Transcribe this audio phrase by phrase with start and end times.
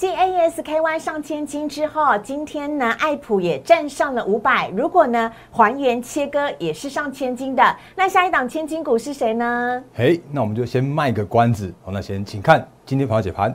[0.00, 4.70] 继 ASKY 上千金之后，今天呢，爱普也站上了五百。
[4.70, 7.62] 如果呢还原切割也是上千金的，
[7.94, 9.84] 那下一档千金股是谁呢？
[9.92, 11.70] 嘿，那我们就先卖个关子。
[11.84, 13.54] 好，那先请看今天盘解盘。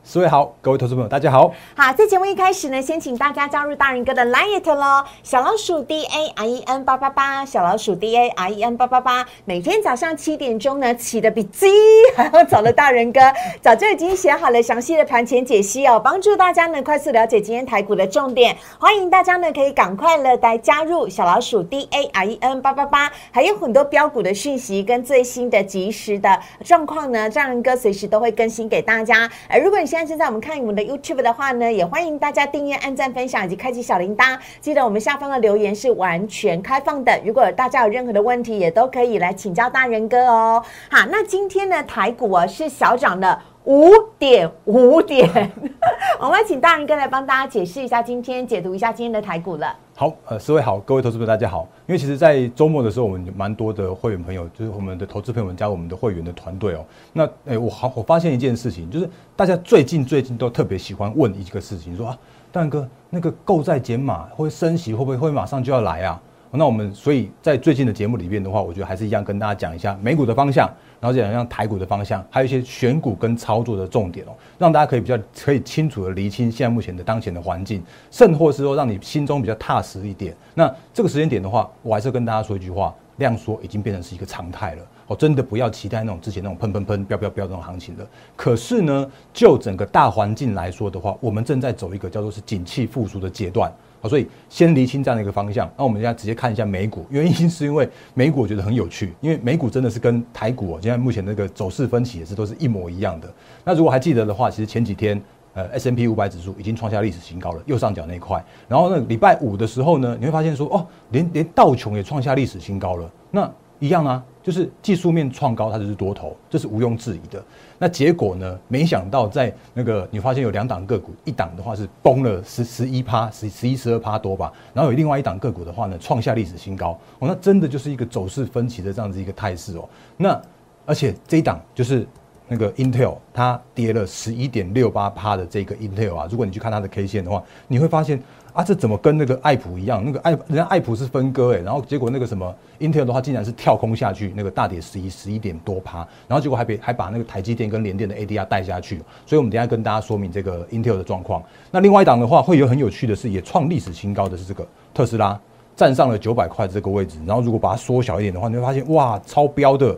[0.03, 1.53] 四位好，各位投资朋友大家好。
[1.75, 11.67] 好，在节目一开始呢，先请大家加入大人哥的 Line 喽，小老鼠 D A R E N 八八八，小老鼠 D A R E N 八八八，每天早上七点钟呢，起的比鸡
[12.15, 13.19] 还要早的大人哥，
[13.61, 18.57] 早就已经写好了详细的盘前解析哦，帮助大家呢快速了解今天台股的重点。
[18.79, 29.29] 欢迎大家呢可以赶快了来加入小老鼠 D A R E N 八八八，还有很多标股的讯息跟最新的及时的状况呢，大人哥随时都会更新给大家。
[29.47, 34.39] 而如果你现在正在我们看我们的 YouTube 的话呢，也欢迎大家订阅、按赞、分享以及开启小铃铛。
[34.61, 40.63] 记得我们下方的留言是完全开放的，如果大家有任何的问题，也都可以来请教大人哥哦。
[40.89, 45.51] 好，那今天的台股啊是小涨的五点五点，
[46.21, 49.75] 我们请大人哥来帮大家解释一下今天，解读一下今天的台股了。
[50.01, 51.69] 好，呃，四位好，各位投资朋友大家好。
[51.85, 56.83] 因为其实，在周末的时候，我们蛮多的会员朋友，就是我们的投资朋友们加我们的会员的团队哦。
[57.13, 62.17] 那，哎，我好，我发现一件事情，就是大家最近最近都特别喜欢问一个事情，说啊，
[62.51, 66.19] 蛋哥，那个购债减码会升息，会不会会马上就要来啊？
[66.51, 70.69] 那我们所以在最近的节目里面的话，我觉得还是一样跟大家讲一下美股的方向。
[70.99, 80.31] 然后讲讲台股的方向，还有一些选股跟操作的重点哦，让大家可以比较可以清楚的厘清现在目前的当前的环境，甚或是说让你心中比较踏实一点。
[80.53, 88.05] 那这个时间点的话，我还是跟大家说一句话：量缩已经变成是一个常态了哦，真的不要期待那种之前那种喷喷喷、飙飙飙这种行情了。
[88.35, 93.73] 可是呢，就整个大环境来说的话，我们正在走一个叫做是景气复苏的阶段。
[94.01, 95.71] 好，所以先厘清这样的一个方向。
[95.77, 103.31] 那我们现在直接看一下美股，原因是因为美股我觉得很有趣，因为美股真的是跟台股哦，现在目前那个走势分歧也是都是一模一样的。
[103.63, 105.21] 那如果还记得的话，其实前几天
[105.53, 108.43] 呃 S M P 五百指数已经创下历史新高了，右上角那一块。
[108.67, 113.09] 然后呢，礼拜五的时候呢，你会发现说哦，连连道琼也创下历史新高了。
[113.29, 117.43] 那一样啊，就是技术面创高，它就是多头，这是毋庸置疑的。
[117.77, 118.59] 那结果呢？
[118.67, 124.51] 没想到在那个你发现有两档个股，一档的话是崩了十十一趴，十十一十二趴多吧。
[124.73, 126.99] 然后有另外一档个股的话呢，创下历史新高。
[127.19, 129.87] 哦，那真的就是一个走势分歧的这样子一个态势哦。
[130.17, 130.39] 那
[130.85, 132.07] 而且这一档就是
[132.47, 138.21] 那个 Intel，它跌了十一点六八趴的这个 Intel 啊，如果你去看它的 K 线的话，你会发现。
[138.53, 140.03] 啊，这怎么跟那个爱普一样？
[140.03, 148.97] 那个爱人家爱普是分割哎，然后结果那个什么 Intel 的话，竟然是跳空下去，那个大跌十一十一点多趴，然后结果还被还把那个台积电跟联电的 ADR 带下去。
[149.25, 151.41] 所以我们等下跟大家说明这个 Intel 的状况。
[151.71, 155.39] 那另外一档的话，会有很有趣的是，也创历史新高的是这个特斯拉，
[155.75, 157.19] 站上了九百块这个位置。
[157.25, 159.97] 然后如果把它缩小一点的话，你会发现哇，超标的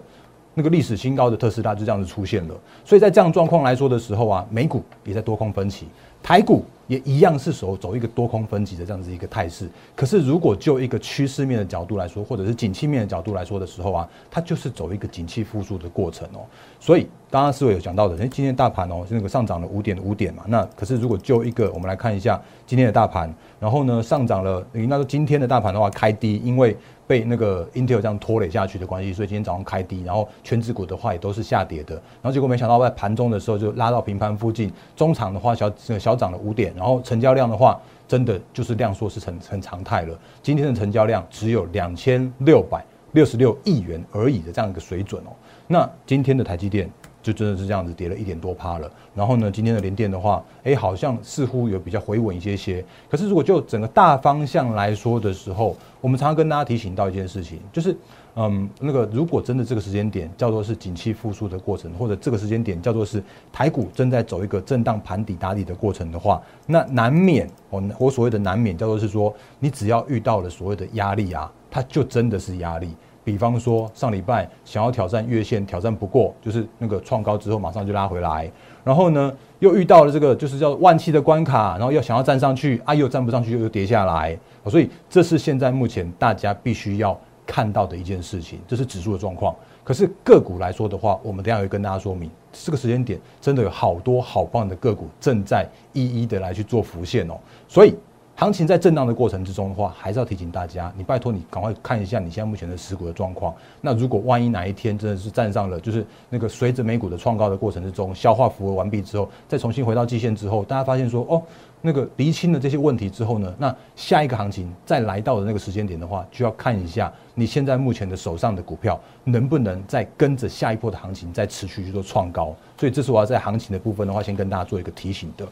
[0.53, 2.53] 那个历史新高的特斯拉就这样子出现了。
[2.85, 5.87] 所以在这样状况来说的时候啊，美股也在多空分歧。
[6.23, 16.39] 台股也一样是走走一个多空分级的这样子一个态势，可是如果就一个趋势面的角度来说，或者是景气面的角度来说的时候啊，它就是走一个景气复苏的过程哦。
[16.79, 26.75] 所以刚刚思维有讲到的，哎，今天大盘哦是那个上涨了五点五点嘛，那可是如果就一个我们来看一下今天的大盘，然后呢上涨了，应该说今天的大盘的话开低，因为。
[27.05, 45.31] 被那个 Intel 这样拖累下去的关系，所以今天早上开低，然后全指股的话也都是下跌的，然后结果没想到在盘中的时候就拉到平盘附近，中场的话小小涨了五点，然后成交量的话真的就是量缩是成成常态了，今天的成交量只有两千六百六十六亿元而已的这样一个水准哦，
[45.67, 46.89] 那今天的台积电。
[47.23, 52.83] 就真的是这样子跌了一点多趴了，然后呢，今天的连电的话，哎，好像似乎有比较回稳一些些。
[53.09, 57.95] 可是如果就整个大方向来说的时候，我们常常跟大家提醒到一件事情，就是，
[58.35, 63.23] 嗯，那个如果真的这个时间点叫做是景气复苏的过程，或者这个时间点叫做是
[63.53, 72.89] 台股正在走一个震荡盘底打底的过程的话，那难免我我所谓的难免叫做是说，你只要遇到了所谓的压力啊，它就真的是压力。
[73.23, 78.51] 比方说上礼拜想要挑战月线，挑战不过，就是那个创高之后马上就拉回来，
[78.83, 84.37] 然后呢又遇到了这个就是叫万期的关卡，然后要想要站上去，啊又站不上去，又跌下来，
[84.67, 89.55] 所以这是现在目前大家必须要看到的一件事情，这是指数的状况。
[89.85, 97.33] 可是个股来说的话，我们等下会跟大家说明，这个时间点真的有好多好棒的个股正在一一的来去做浮现哦。
[97.67, 97.93] 所以，
[98.35, 103.53] 行情在震荡的过程之中的话，还是要提醒大家，你拜托你赶快看一下你现在目前的持股的状况。
[103.79, 111.41] 那如果万一哪一天真的是站上了，就是那个随着美股的创高的过程之中，消化符合完毕之后，再重新回到季线之后，大家发现说哦。
[111.85, 122.55] 那个厘清了这些问题之后呢，那下一个行情再来到的那个时间点的话，就要看一下你现在目前的手上的股票能不能再跟着下一波的行情再持续去做创高。
[122.77, 125.45] 所以这是我要在行情的部分的话，先跟大家做一个提醒的。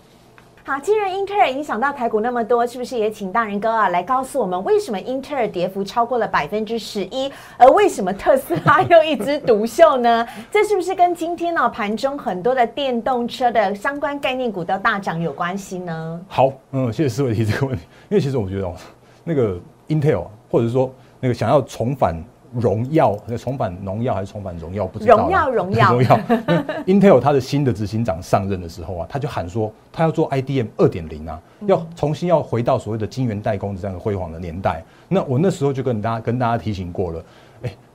[0.63, 10.27] 好，既然英特尔影响到台股那么多，是不是也请大人哥啊来告诉我们，为什么英特尔跌幅超过了百分之十一，而为什么特斯拉又一枝独秀呢？
[10.51, 16.21] 这是不是跟今天呢盘中很多的电动车的相关概念股都大涨有关系呢？
[16.27, 18.75] 好，嗯，谢谢思维提这个问题，因为其实我觉得哦，
[19.23, 22.15] 那个 Intel 或者说那个想要重返。
[22.53, 24.85] 荣耀，重返荣耀还是重返荣耀？
[24.85, 25.17] 不知道。
[25.17, 26.19] 荣耀，荣耀， 荣耀。
[26.85, 34.83] Intel 它的新的执行长上任的时候啊，他就喊说，他要做 IDM 二点零啊，要重新要回到所谓的晶圆代工的这样的辉煌的年代。
[35.07, 37.23] 那我那时候就跟大家跟大家提醒过了。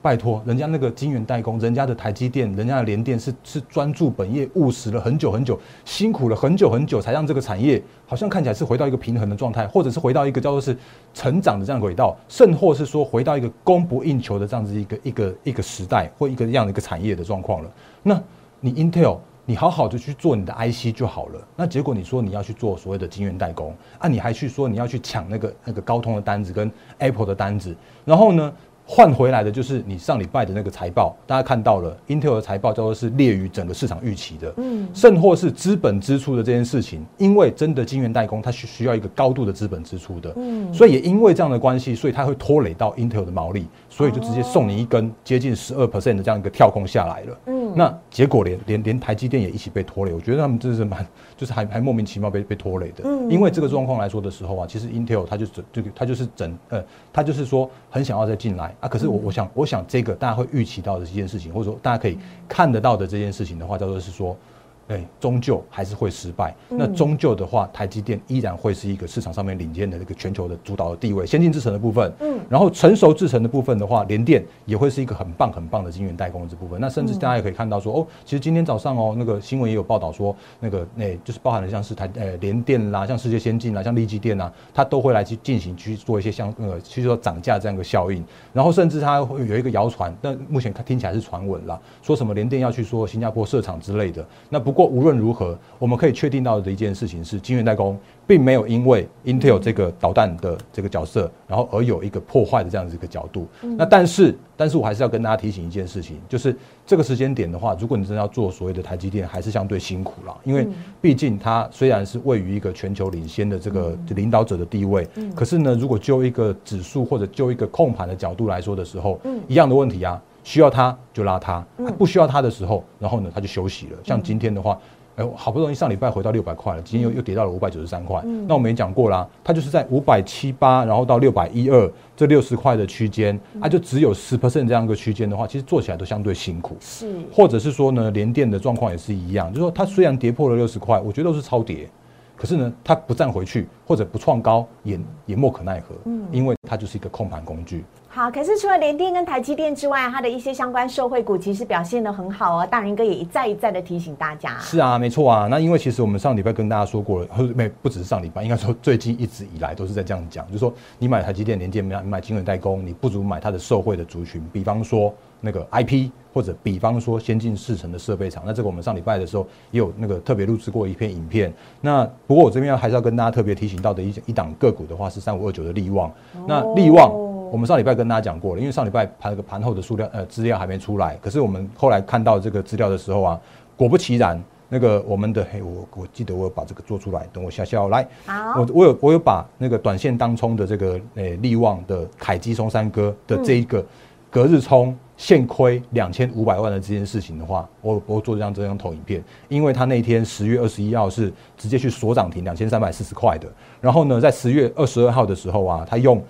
[0.07, 10.77] 拜托，人家那个晶圆代工，人家的台积电，人家的联电是是专注本业，务实了很久很久，辛苦了很久很久，才让这个产业好像看起来是回到一个平衡的状态，或者是回到一个叫做是
[11.13, 17.69] 成长的这样轨道，甚或是说回到一个供不应求的这样子一个一个一个时代或一个这样的一个产业的状况了。
[18.01, 18.17] 那
[18.61, 21.47] 你 Intel，你好好的去做你的 IC 就好了。
[21.57, 27.75] 那结果你说你要去做所谓的晶圆代工啊，你还去说你要去抢那个那个高通的单子跟 Apple 的单子，
[28.05, 28.53] 然后呢？
[28.89, 43.67] 换回来的就是你上礼拜的那个财报，大家看到了，Intel 的财报叫做是列于整个市场预期的，嗯，甚或是资本支出的这件事情，因为真的晶圆代工它需需要一个高度的资本支出的，嗯，所以也因为这样的关系，所以它会拖累到 Intel 的毛利，
[43.97, 51.03] 所以就直接送你一根接近十二 percent 的这样一个跳空下来了，嗯，那结果连连连台积电也一起被拖累，我觉得他们真的是蛮
[51.35, 58.71] 就是还还莫名其妙被被拖累的，嗯，因为这个状况来说的时候啊，其实 Intel 它就整这个它就是整呃，它就是说很想要再进来。
[58.81, 64.37] 啊，可是我我想我想这个大家会预期到的这件事情，或者说大家可以看得到的这件事情的话，叫做是说。
[64.87, 66.55] 哎，终究还是会失败。
[66.69, 71.25] 那终究的话，台积电依然会是一个市场上面领先的这个全球的主导的地位。
[71.25, 76.79] 先进制程的部分，嗯，然后成熟制程的部分的话，联电也会是一个很棒很棒的晶圆代工的这部分。
[76.79, 88.23] 那甚至大家也可以看到说，哦，其实今天早上哦，那个新闻也有报道说，那个那就是包含了像是台呃联电啦，像世界先进啦，像立积电啊，它都会来去进行去做一些像呃，去说涨价这样一个效应。
[88.53, 94.25] 然后甚至它会有一个谣传，但目前看听起来是传闻啦，说什么联电要去说新加坡设厂之类的。
[94.49, 95.57] 那不过无论如何。
[95.79, 97.95] 我们可以确定到的一件事情是，晶圆代工
[98.25, 103.47] 并没有因为 Intel 这个导弹的这个角色，然后而有一个破坏的这样子一个角度。
[103.61, 110.67] 那但是，但是我还是要跟大家提醒一件事情，就是这个时间点的话，如果你真的要做所谓的台积电，还是相对辛苦了，因为
[110.99, 121.61] 毕竟它虽然是位于一个全球领先的这个领导者的地位，可是呢，如果就一个指数或者就一个控盘的角度来说的时候，一样的问题啊，需要它就拉它，
[121.97, 123.97] 不需要它的时候，然后呢，它就休息了。
[124.01, 124.79] 像今天的话。
[125.17, 128.21] 哎，好不容易上礼拜回到六百块了，今天又又跌到了五百九十三块。
[128.47, 136.77] 那我们也讲过啦，它就是在五百七八，然后到六百一二这六十块的区间，它就只有十 percent 这样一个区间的话，其实做起来都相对辛苦。
[136.79, 141.89] 是，或者是说呢，连电的状况也是一样，就是说它虽然跌破了六十块，我觉得都是超跌。
[142.35, 145.95] 可是呢，它不站回去或者不创高，也也莫可奈何。
[146.05, 147.83] 嗯，因为它就是一个控盘工具。
[148.17, 152.65] 好，可是除了联电跟台积电之外，它的一些相关受惠股其实表现的很好哦。
[152.65, 154.57] 大人哥也一再一再的提醒大家。
[154.57, 155.47] 是啊，没错啊。
[155.51, 165.13] 那因为其实我们上礼拜跟大家说过了，没不只是上礼拜，应该说最近一直以来都是在这样讲，就是说你买台积电、联电、买买晶圆代工，你不如买它的受惠的族群，比方说。
[165.39, 171.53] 那个 IP 或者比方说先进制程的设备厂，那这个我们上礼拜的时候也有那个特别录制过一篇影片。
[171.79, 176.11] 那不过我这边要还是要跟大家特别提醒到的一一档个股的话是三五二九的利旺。
[176.47, 177.11] 那利旺
[177.51, 183.39] 我们上礼拜跟大家讲过了，因为上礼拜盘个盘后的数量呃资料还没出来，可是我们后来看到这个资料的时候啊，
[183.75, 188.07] 果不其然，那个我们的嘿我我记得我有把这个做出来，等我下下来。
[188.25, 193.85] 好，我我有我有把那个短线当冲的这个诶利旺的凯基松山哥的这一个
[194.29, 194.95] 隔日冲。
[195.19, 203.51] 现亏两千五百万的这件事情的话，我我做这张这张投影片，因为他那天十月二十一号是直接去锁涨停两千三百四十块的，
[203.81, 206.23] 然后呢，在十月二十二号的时候啊，他用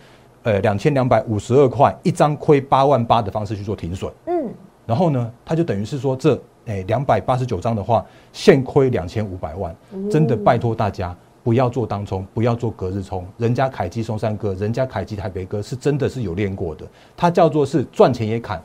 [0.44, 4.50] 呃两千两百五十二块一张亏八万八的方式去做停损，嗯，
[4.86, 9.76] 然后呢，他就等于是说这诶两百八十九张的话，现亏两千五百万，
[10.10, 11.16] 真的拜托大家。
[11.44, 13.26] 不要做当冲，不要做隔日冲。
[13.38, 16.86] 人家凯基松山哥，人家凯基台北哥是真的是有练过的。
[17.16, 18.62] 他叫做是赚钱也砍，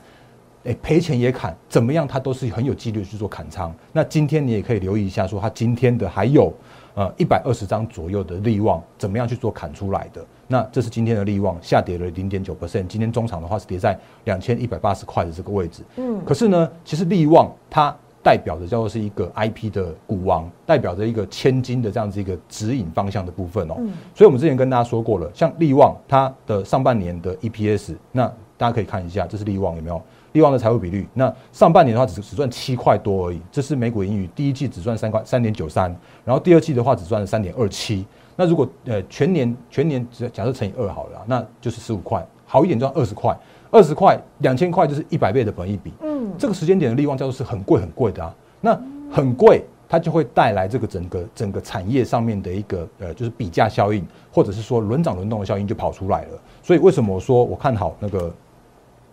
[0.65, 3.73] 哎赔钱也砍，怎么样他都是很有纪律去做砍仓。
[3.93, 6.53] 那今天你也可以留意一下，说他今天的还有
[6.95, 10.27] 呃一百二十张左右的利望，怎么样去做砍出来的？
[10.53, 15.83] 那这是今天的利旺下跌了零点九 percent，今天中场的话是跌在两千一百八十块的这个位置。
[15.97, 23.77] 嗯，可是呢，其实利旺它代表的叫做是一个 IP 的股王，代表着一个千金的这样子一个指引方向的部分哦。
[23.79, 30.03] 嗯，所以我们之前跟大家说过了，像利旺它的上半年的 EPS，那大家可以看一下，这是利旺有没有？
[30.33, 38.05] 利旺的财务比率，那上半年的话只只赚七块多而已，这是美股盈余，第一季只赚三块三点九三，然后第二季的话只赚了三点二七。
[38.35, 43.37] 那如果呃全年全年只假设乘以二好了，那就是十五块，好一点赚二十块，
[43.71, 45.93] 二十块两千块就是一百倍的本益比。
[46.03, 48.35] 嗯，这个时间点的利旺叫做是很贵很贵的啊。
[48.61, 56.41] 那很贵，它就会带来这个整个整个产业上面的一个呃就是比价效应，或者是说轮涨轮动的效应就跑出来了。
[56.63, 58.33] 所以为什么我说我看好那个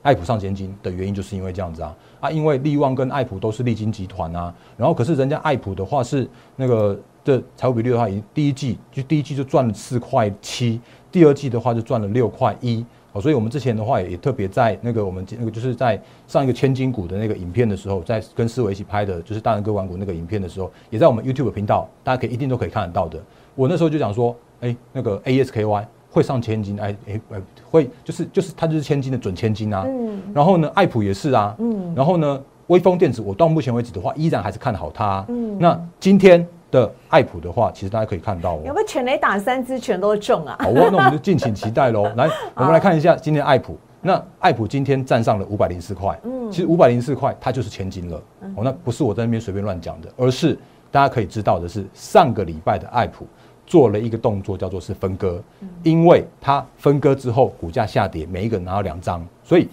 [0.01, 6.99] 爱普上千金的原因，就是因为这样子啊啊，因为利旺跟爱普都是利金集团啊，然后可是人家爱普的话是那个。
[7.25, 10.79] 的财务比率的话，第一季就第一季就赚了四块七，
[11.11, 13.21] 第二季的话就赚了六块一哦。
[13.21, 23.21] 所以我们之前的话也特别在那个我们那个就是在上一个千金股的那个影片的时候，在跟思维一起拍的，就是大人哥玩股那个影片的时候，也在我们 YouTube 频道，大家可以一定都可以看得到的。
[23.53, 29.83] 我那时候就讲说，哎，那个 ASKY 会上千金，哎哎哎，会就是就是它就是千金的准千金啊。
[29.87, 30.21] 嗯。
[30.33, 31.55] 然后呢，爱普也是啊。
[31.59, 31.93] 嗯。
[31.95, 35.25] 然后呢，微风电子，我到目前为止的话，依然还是看好它。
[35.27, 35.57] 嗯。
[35.59, 36.47] 那今天。
[36.71, 40.55] 的爱普的话，其实大家可以看到哦，有没有全雷打三支全都中啊？
[40.59, 42.03] 好，那我们就敬请期待喽。
[42.15, 43.75] 来，我们来看一下今天爱普。
[44.03, 48.21] 那爱普今天站上了五百零四块，嗯，其实五百零四块它就是千金了。
[48.55, 50.55] 哦，那不是我在那边随便乱讲的，而是
[50.91, 53.25] 大家可以知道的是，上个礼拜的爱普
[53.69, 55.39] 做了一个动作，叫做是分割，
[55.83, 59.69] 因为它分割之后股价下跌，每一个人拿到两张，所以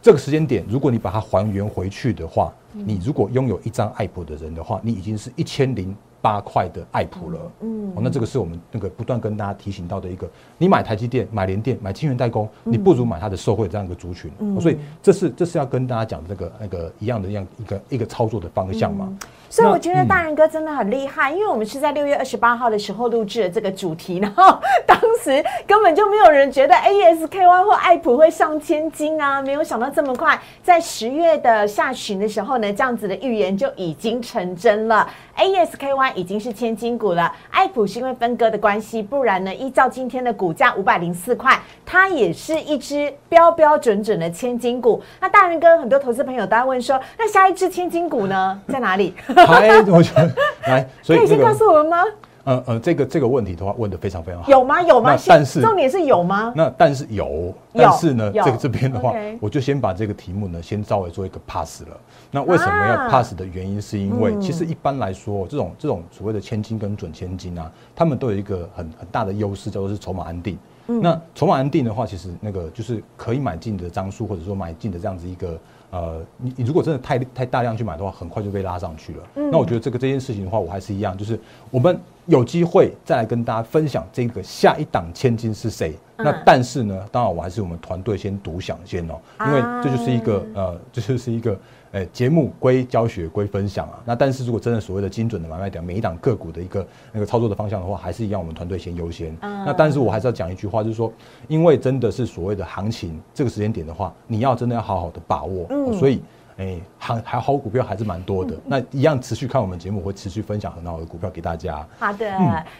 [0.00, 5.92] 这个时间点，如果你把它还原回去的话，你如果拥有一张爱普的人的话，你已经是一千零。
[6.22, 14.60] 八块的爱普了，嗯，哦，那这个是我们那个不断跟大家提醒到的一个，你买台积电、买联电、买晶圆代工，你不如买它的受惠这样一个族群，嗯。
[14.60, 19.10] 所以这是这是要跟大家讲的这个那个一样的样一个一个操作的方向嘛。
[19.48, 35.08] 所以我觉得大人哥真的很厉害，因为我们是在六月二十八号的时候录制了这个主题，然后 当时根本就没有人觉得 ASKY 或爱普会上千金啊，没有想到这么快，在十月的下旬的时候呢，这样子的预言就已经成真了。
[35.36, 45.02] ASKY 已经是千金股了，爱普是因为分割的关系，不然呢，依照今天的股价五百零四块，它也是一只标标准准的千金股。
[45.20, 49.14] 那大人哥很多投资朋友都在问说，那下一只千金股呢，在哪里？
[49.34, 50.30] 来，我觉得
[50.66, 52.04] 来，所以 可以先告诉我们吗？
[52.44, 54.50] 呃呃，这个这个问题的话，问的非常非常好。
[54.50, 54.82] 有吗？
[54.82, 55.16] 有吗？
[55.26, 56.52] 但是重点是有吗？
[56.56, 61.96] 那但是有，但是呢，这个这边的话，我就先把这个题目呢，先稍微做一个 pass 了。
[62.30, 70.58] 那为什么要 pass 的原因，是因为其实一般来说，这种这种所谓的千金跟准千金啊，他们都有一个很很大的优势，叫做是筹码安定。
[70.98, 75.58] 那筹码安定的话，其实那个就是可以买进的张数，或者说买进的这样子一个。
[75.92, 79.22] 呃，你你如果真的太太大量去买的话，很快就被拉上去了。
[79.34, 81.36] 那我觉得这个这件事情的话，我还是一样，就是
[81.68, 85.92] 我们有机会再来跟大家分享这个下一档千金是谁。
[86.16, 89.14] 那但是呢，当然我还是我们团队先独享先哦，
[89.46, 91.58] 因为这就是一个呃，这就是一个。
[91.92, 94.02] 哎，节目归教学归分享啊。
[94.04, 99.36] 那但是如果真的所谓的精准的买卖点，每一档个股的一个那个操作的方向的话，还是一样，我们团队先优先。
[99.40, 101.12] 那但是我还是要讲一句话，就是说，
[101.48, 105.68] 因为真的是所谓的行情这个时间点的话，你要真的要好好的把握。
[105.92, 106.20] 所以。
[106.60, 108.54] 哎，还还好股票还是蛮多的。
[108.66, 111.86] 那一样持续看我们节目，会持续分享很好的股票给大家。
[111.98, 112.30] 好的，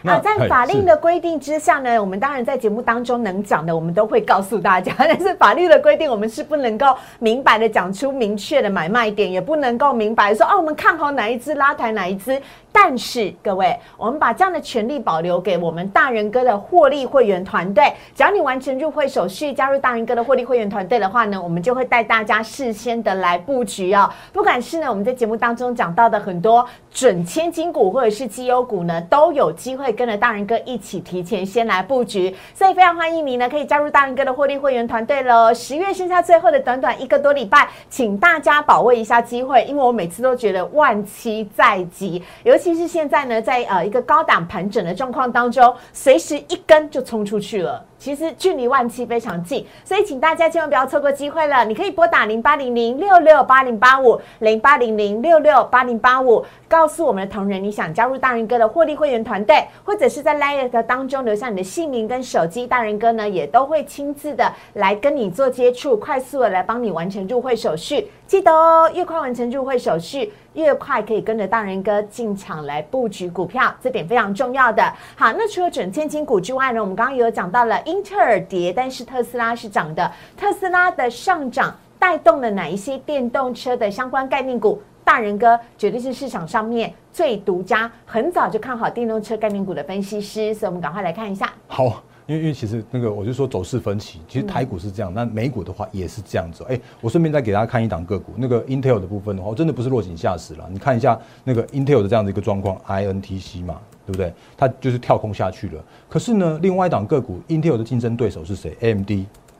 [0.02, 4.92] 那在法令的规定之下呢，我们当然在节目当中能讲的，我们都会告诉大家。
[4.99, 12.38] 但是法律的规定，我们是不能够明白的讲出明确的买卖点，也不能够明白说哦，我们看好哪一只拉抬哪一只。
[12.72, 17.92] 但是各位，我们把这样的权利保留给我们大人哥的获利会员团队。
[18.14, 24.08] 只要你完成入会手续，加入大人哥的获利会员团队的话呢，我们就会带大家事先的来布局哦。
[24.32, 32.34] 不管是呢我们在节目当中讲到的很多准千金股，或者是绩优股呢，都有机会跟着大人哥一起提前先来布局。
[32.54, 35.52] 所以非常欢迎你呢，可以加入大人哥的获利会员团队喽。
[35.52, 47.85] 十月剩下最后的短短一个多礼拜，请大家把握一下机会，因为我每次都觉得万期在即，尤其实现在呢，在呃一个高档盘整的状况当中，随时一根就冲出去了。
[48.00, 51.64] 其实距离万七非常近，所以请大家千万不要错过机会了。
[51.66, 68.11] 你可以拨打零八零零六六八零八五零八零零六六八零八五，告诉我们的同仁你想加入大人哥的获利会员团队，或者是在 Light 当中留下你的姓名跟手机，大人哥呢也都会亲自的来跟你做接触，快速的来帮你完成入会手续。
[68.26, 70.33] 记得哦，越快完成入会手续。
[70.54, 74.83] 越快可以跟着大人哥进场来布局股票，这点非常重要的。
[75.14, 80.11] 好，那除了整千金股之外呢，我们刚刚也有讲到了英特尔跌，但是特斯拉是涨的。
[80.37, 84.80] 特斯拉的上涨带动了哪一些电动车的相关概念股？
[85.02, 91.52] 大人哥绝对是市场上面最独家，很早就看好电动车概念股的分析师，所以我们赶快来看一下。
[91.66, 92.00] 好。
[92.30, 96.64] 因为因为其实那个我就说走势分歧，其实台股是这样，那美股的话也是这样子。
[96.68, 100.68] 哎，我顺便再给大家看一档个股，那个 Intel 的部分的话，真的不是落井下石了。
[100.70, 104.32] 你看一下那个 Intel 的这样的一个状况，INTC 嘛，对不对？
[104.56, 105.84] 它就是跳空下去了。
[106.08, 109.10] 可是呢，另外一档个股 Intel 的竞争对手是谁？AMD，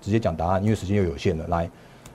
[0.01, 1.45] 直接讲答案，因为时间又有限了。
[1.49, 1.69] 来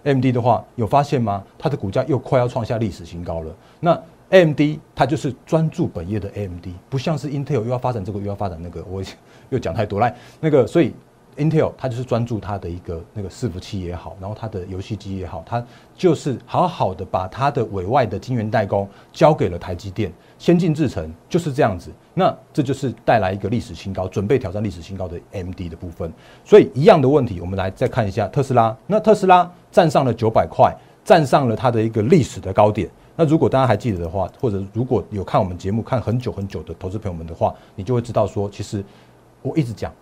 [0.03, 1.43] ，AMD 的话有发现吗？
[1.59, 3.53] 它的股价又快要创下历史新高了。
[3.81, 4.59] 那 AMD
[4.95, 9.03] 它就是专注本业的 AMD，不像是 Intel 又要发展这个又要发展那个，我
[9.49, 10.93] 又讲太多来那个，所以
[11.37, 15.63] Intel 它就是专注它的一个那个伺服器也好，然后它的游戏机也好，它
[15.95, 21.91] 就是好好的把它的委外的晶圆代工交给了台积电，先进制程就是这样子。
[22.13, 26.11] 那这就是带来一个历史新高，准备挑战历史新高的 MD 的部分。
[26.45, 28.75] 所以一样的问题，我们来再看一下特斯拉。
[28.87, 32.89] 那特斯拉站上了九百块，站上了它的一个历史的高点。
[33.15, 38.83] 那如果大家还记得的话，或者如果有看我们节目看很久很久的投资朋友们的话，你就会知道说，其实
[39.41, 39.93] 我一直讲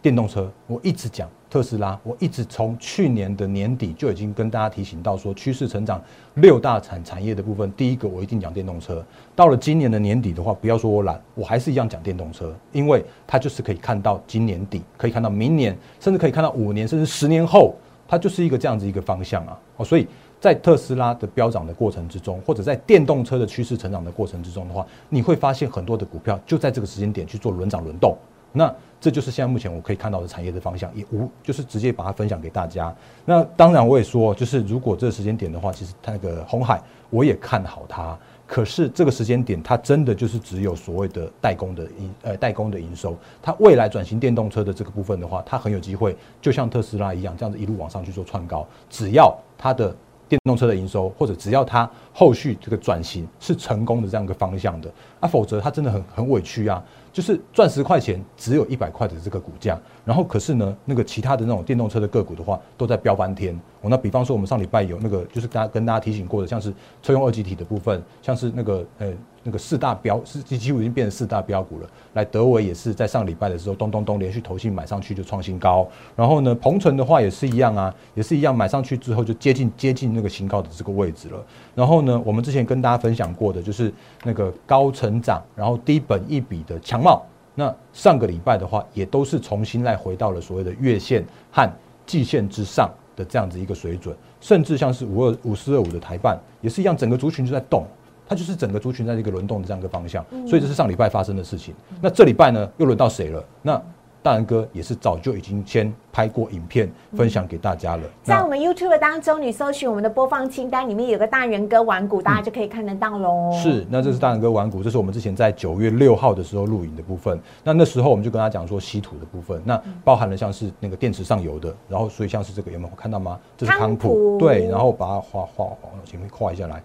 [0.00, 6.02] 电动车，我一直讲特斯拉，我一直从去年的年底就已经跟大家提醒到说，趋势成长
[6.36, 9.04] 六大产产业的部分，第一个我一定讲电动车。
[9.36, 17.74] 到了今年的年底的话，不要说我懒，我还是一样讲电动车，因为它就是可以看到今年底，可以看到明年，甚至可以看到五年甚至十年后，
[18.08, 19.58] 它就是一个这样子一个方向啊。
[19.76, 20.08] 哦，所以。
[20.42, 28.16] 在特斯拉的飙涨的过程之中，或者在电动车的趋势成长的过程之中的话，你会发现很多的股票就在这个时间点去做轮涨轮动。
[28.50, 32.92] 那这就是现在目前我可以看到的产业的方向，也无就是直接把它分享给大家。
[33.24, 38.18] 那当然我也说，就是如果这个时间点的话，其实那个红海我也看好它。
[38.44, 43.16] 可是这个时间点，它真的就是只有所谓的代工的营呃代工的营收。
[43.40, 48.66] 它未来转型电动车的这个部分的话，它很有机会，就像特斯拉一样，这样子一路往上去做窜高。
[48.90, 49.94] 只要它的
[50.28, 56.82] 电动车的营收，或者只要它后续这个转型是成功的这样一个方向的，啊，否则它真的很很委屈啊，
[57.12, 63.58] 就是赚十块钱只有一百块的这个股价，然后可是呢，那个其他的那种电动车的个股的话，都在飙翻天。
[63.80, 69.12] 我那比方说，我们上礼拜有那个，就是大家跟大家提醒过的，像是车用二级体的部分，像是那个呃。
[69.42, 71.88] 那个四大标是几乎已经变成四大标股了。
[72.14, 75.86] 来，德维也是在上礼拜的时候，咚咚咚连续投信买上去就创新高。
[76.14, 81.44] 然后呢，鹏程的话也是一样啊，也是一样买上去之后就接近接近那个新高的这个位置了。
[81.74, 87.24] 然后呢，我们之前跟大家分享过的就是那个高成长，然后低本一比的强茂。
[87.54, 91.70] 那上个礼拜的话，也都是重新来回到了所谓的月线和
[92.06, 97.84] 季线之上的这样子一个水准，甚至像是五二五四二五的台办也是一样，整个族群就在动。
[98.28, 101.74] 它就是整个族群在这个轮动的这样一个方向，所以这是上礼拜发生的事情。
[102.00, 103.44] 那这礼拜呢，又轮到谁了？
[103.60, 103.80] 那
[104.22, 108.02] 大人哥也是早就已经先拍过影片分享给大家了。
[108.22, 113.50] 在我们 YouTube 当中，你搜寻我们的播放清单里面有个大人哥玩股，大家就可以看得到喽。
[113.60, 117.36] 是，那这是大人哥玩股，这是我们之前在九月六号的时候录影的部分。
[117.64, 123.36] 那那时候我们就跟他讲说稀土的部分，那包含了像是那个电池上游的，然后所以像是这个有没有看到吗？
[123.56, 126.80] 这是康普，对，然后把它画画往，前面画一下来。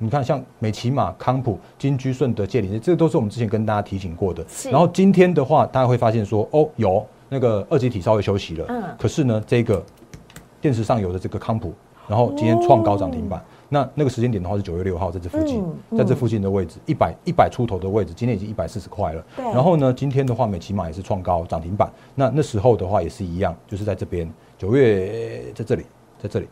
[0.00, 4.46] 你看，像美骑马、康普、金居、顺德、借林，这个都是我们之前跟大家提醒过的。
[4.70, 8.64] 然后今天的话，大家会发现说，哦，有那个二级体稍微休息了。
[8.68, 8.84] 嗯。
[8.96, 9.84] 可是呢，这个
[10.60, 11.74] 电池上游的这个康普，
[12.06, 13.44] 然后今天创高涨停板。
[13.68, 15.64] 那那个时间点的话是九月六号，在这附近，
[15.96, 19.24] 在这附近的位置，一百一百出头的位置，今天已经一百四十块了。
[19.36, 19.44] 对。
[19.46, 21.92] 然后呢，今天的话，美骑马也是创高涨停板。
[22.14, 25.84] 那那时候的话也是一样，就是在这边，九月在这里，
[26.22, 26.46] 在这里。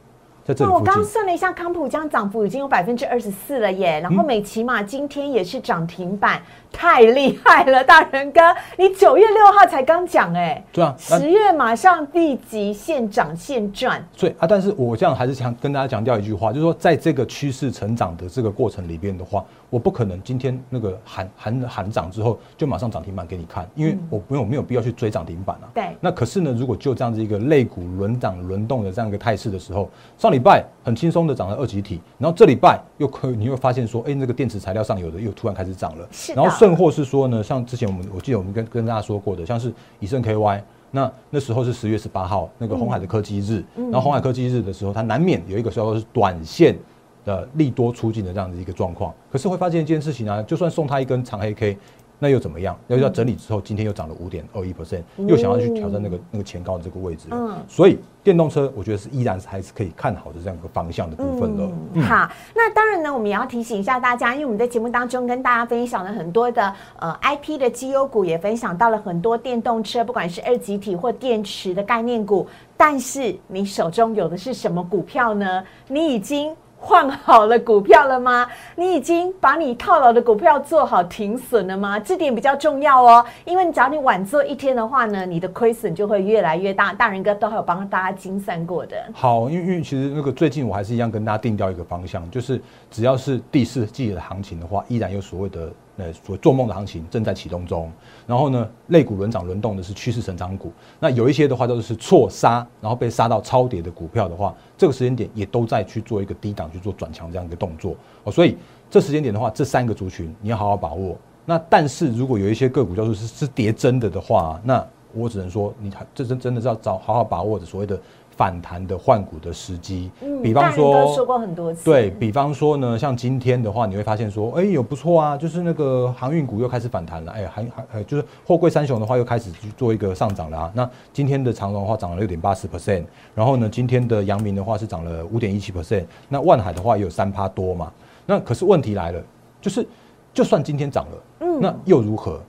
[0.59, 3.98] 那我刚算了一下，康普这样涨幅已经有百分之二十四了耶。
[4.00, 6.40] 然后美骑马今天也是涨停板，
[6.77, 8.41] 太厉害了，大人哥，
[8.77, 14.07] 你九月六号才刚讲哎，对啊，十月马上立即现涨现赚。
[14.17, 19.43] 对啊，但是我这样还是想跟大家强调一句话，就是说在这个趋势成长的这个过程里边的话。
[19.69, 25.67] 我不可能今天那个喊喊喊涨之后就马上涨停板给你看，因为我没有没有必要去追涨停板啊。
[25.75, 25.85] 对。
[26.01, 36.07] 那可是呢，如果就这样子一个类股轮涨轮动的这样一个态势的时候，上礼拜很轻松的涨了二级体，然后这礼拜又可你会发现说，哎，那个电池材料上有的又突然开始涨了。
[36.12, 36.33] 是。
[36.33, 40.61] 然后甚或是说呢，像之前我们我记得我们跟跟大家说过的，像是以盛 KY。
[40.90, 46.76] 那那时候是十月十八号，那个红海的科技日，然后红海科技日的时候，它难免有一个时候是短线
[47.24, 49.14] 的利多出尽的这样的一个状况。
[49.31, 51.79] 可是会发现一件事情啊，就算送它一根长黑 K。
[52.18, 52.76] 那又怎么样？
[52.88, 57.29] 要要整理之后，今天又涨了五点二一 percent，又想要去挑战那个那个前高的这个位置。
[57.31, 61.70] 嗯，所以电动车，我觉得是依然是还是可以看好的这样一个方向的部分了。
[62.02, 72.46] 好，那当然呢，我们也要提醒一下大家，因为我们在节目当中跟大家分享了很多的呃 IP 的绩优股，也分享到了很多电动车，不管是二级体或电池的概念股。
[72.79, 75.62] 但是你手中有的是什么股票呢？
[75.88, 76.55] 你已经。
[76.87, 78.46] 换好了股票了吗？
[78.77, 81.99] 你已经把你套牢的股票做好停损了吗？
[81.99, 86.92] 这点比较重要哦，因为你只要你晚做一天的话呢，你的亏损就会越来越大。
[86.92, 88.96] 大仁哥都还有帮大家精算过的。
[89.12, 95.68] 好，因为因为其实那个最近我还是一样跟大家定掉一个方向，就是只要是第四季的行情的话，依然有所谓的。
[95.96, 97.90] 呃所做梦的行情正在启动中，
[98.26, 100.72] 然后呢，类股轮涨轮动的是趋势成长股。
[101.00, 108.32] 那有一些的话都是错杀，然后被杀到超跌的股票的话，这个时间点也都在去做一个低档去做转强这样一个动作哦。
[108.32, 108.56] 所以
[108.90, 111.16] 这时间点的话，这三个族群你要好好把握。
[111.44, 117.98] 那但是如果有一些个股叫做是是跌真的的话，那我只能说你还这真真的是要找好好把握的所谓的。
[118.37, 120.11] 反弹的换股的时机，
[120.42, 130.70] 比方说说过很多次，对比方说呢，像今天的话，你会发现说，哎，有不错啊，就是那个航运股又开始反弹了，哎，还还就是货柜三雄的话又开始去做一个上涨了啊。
[130.75, 137.90] 那今天的长荣的话涨了六点八四 percent，然后呢，今天的阳明的话是涨了五点一七 percent，那万海的话也有三趴多嘛。
[138.27, 139.22] 那可是问题来了，
[139.62, 139.87] 就是
[140.35, 141.22] 就算今天涨了。
[141.38, 142.40] 那又如何？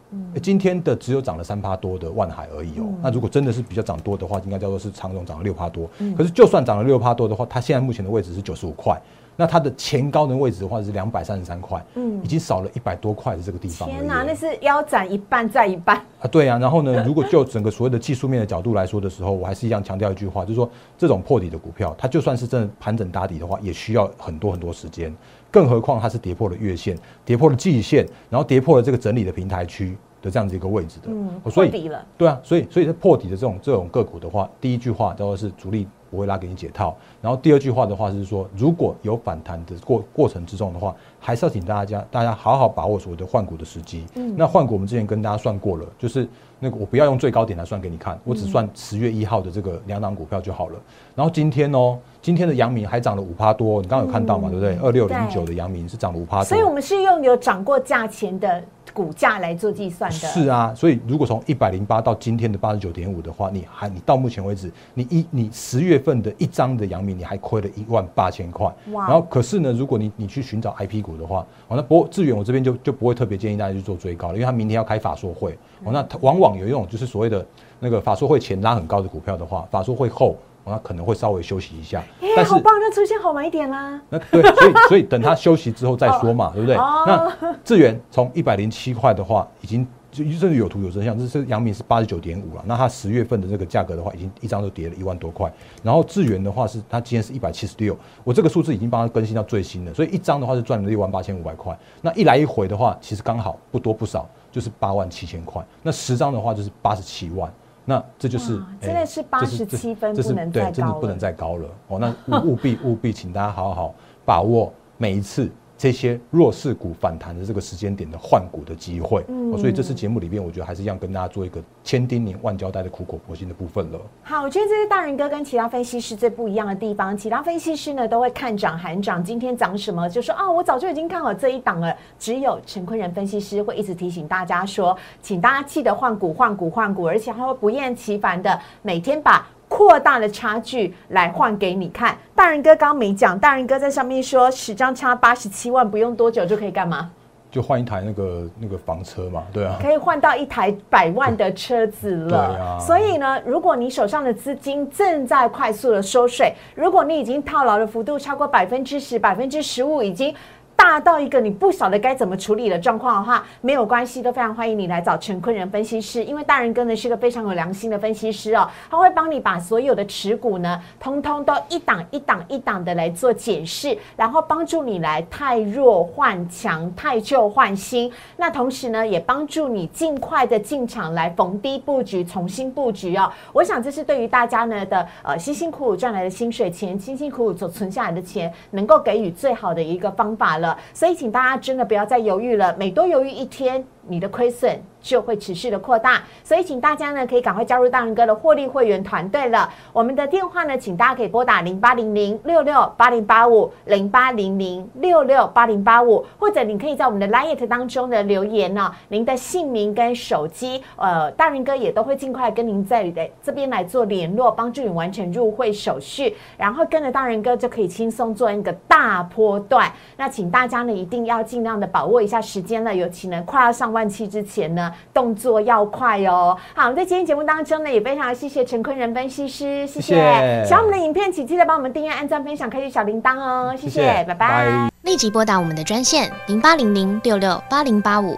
[0.41, 2.85] 今天的只有涨了三趴多的万海而已哦。
[3.01, 5.89] 那如果真的是比较涨多的话，应该叫做是长荣涨了六趴多。
[6.17, 8.99] 可是就算涨了六趴多的话，它现在目前的位置是九十五块。
[9.39, 13.87] 那它的前高的位置的话是两百三十三块，嗯，已经少了一百多块的这个地方。
[13.87, 16.27] 天哪，那是腰斩一半再一半啊！
[16.31, 25.15] 对啊，然后呢， 如果就整个所谓的技术面的角度来说的时候，我还是一样强调一句话，就是说这种破底的股票，它就算是真的盘整打底的话，也需要很多很多时间。
[25.51, 32.05] 更何况它是跌破了月线，跌破了季线，然后跌破了这个整理的平台区的这样子一个位置的，嗯，破底了。
[32.17, 35.87] 对啊，所以所以破底的这种这种个股的话，第一句话叫做是主力。
[36.09, 44.05] 不会拉给你解套，然后第二句话的话是说，如果有反弹的过过程之中的话，还是要请大家大家好好把握所谓的换股的时机。
[44.15, 46.27] 嗯，那换股我们之前跟大家算过了，就是
[46.59, 50.79] 那个我不要用最高点来算给你看，我只算十月一号的这个两档股票就好了。
[51.15, 54.49] 然后今天哦，今天的阳明还涨了五趴多，你刚刚有看到嘛？
[54.49, 54.75] 对不对？
[54.77, 58.63] 二六零九的阳明是涨了五趴多，所以我们是用有涨过价钱的。
[58.93, 68.65] 股价来做计算的，是啊，所以如果从一百零八到今天的八十九点五的话，你还你到目前为止，你一你十月份的一张的阳明，你还亏了一万八千块。
[68.93, 69.05] 哇！
[69.07, 77.45] 然后可是呢，如果你你去寻找 I P 股的话，哦，那不过智远我这边就就不会特别建议大家去做追高了，因为他明天要开法说会，哦，那他往往有一种就是所谓的
[77.79, 80.35] 那个法说会前拉很高的股票的话，法说会后。
[80.69, 84.01] 那可能会稍微休息一下，哎，好棒，那出现好买点啦。
[84.09, 86.75] 那对，所以所以等他休息之后再说嘛， 对不对？
[86.75, 92.63] 那智源从一百零七块的话，已经就甚至有图有真相，这是阳明是八十九点五了。
[92.65, 95.51] 那它十月份的这个价格的话，已经一张都跌了一万多块。
[95.83, 101.77] 然后智源的话是它今天是一百七十六，我这个数字已经帮它更新到最新的，所以一张的话是赚了六万八千五百块。
[102.01, 105.65] 那一来一回的话，其实刚好不多不少，就是八万七千块。
[105.83, 107.51] 那十张的话就是八十七万。
[107.83, 111.99] 那这就是真的是八十七分，不能再高真的不能再高了哦。
[112.25, 115.49] 那务必务必，请大家好好把握每一次。
[115.77, 123.99] 这些弱势股反弹的这个时间点的换股的机会，嗯，所以这次节目里面，我觉得还是一样跟大家做一个千叮咛万交代的苦口婆心的部分了。
[124.23, 127.15] 好，我觉得这是大人哥跟其他分析师最不一样的地方。
[127.15, 131.95] 其他分析师呢都会看涨喊涨，今天涨什么就说啊，我早就已经看好这一档了。
[132.17, 139.47] 只有陈坤仁分析师会一直提醒大家说，请大家记得换股换股换股，而且他会不厌其烦的每天把。
[139.67, 147.09] 扩大的差距来换给你看，大人哥刚没讲，大人哥在上面说十张差八十七万，不用多久就可以干嘛？
[147.49, 152.29] 就换一台那个那个房车嘛，对啊，可以换到一台百万的车子了。
[152.29, 160.33] 对啊，所以呢，如果你手上的资金正在快速的收税，如果你已经套牢的幅度超过百分之十、百分之十五，已经。
[160.77, 178.09] 大到一个你不晓得该怎么处理的状况的话，没有关系，都非常欢迎你来找陈坤仁分析师，因为大人哥呢是个非常有良心的分析师哦，他会帮你把所有的持股呢，通通都一档一档一档的来做检视，然后帮助你来太弱换强，太旧换新。
[178.37, 183.29] 那同时呢，也帮助你尽快的进场来逢低布局，重新布局哦。
[183.51, 190.66] 我想这是对于大家呢的呃辛辛苦苦赚来的薪水钱，辛辛苦苦所存下来的钱，能够给予最好的一个方法了。
[190.93, 192.75] 所以，请大家真的不要再犹豫了。
[192.79, 196.23] 每多犹豫一天，你的亏损就会持续的扩大。
[196.43, 199.69] 所以，请大家呢可以赶快加入大仁哥的获利会员团队了。
[199.93, 219.91] 我们的电话呢，请大家可以拨打零八零零六六八零八五零八零零六六八零八五，或者你可以在我们的 Light 当中的留言呢，您的姓名跟手机，呃，大仁哥也都会尽快跟您在的这边来做联络，帮助你完成入会手续，然后跟着大仁哥就可以轻松做一个大波段。
[220.17, 226.55] 那请大家呢一定要尽量的把握一下时间了，尤其呢快要上万七之前呢，动作要快哦。
[226.75, 230.63] 好，在今天节目当中呢，也非常谢谢陈坤仁分析师，谢谢。
[230.63, 234.89] 喜欢我们的影片，请记得帮我们订阅、按赞、分享、开启小铃铛哦，谢谢，拜拜。
[235.01, 238.37] 立即拨打我们的专线零八零零六六八零八五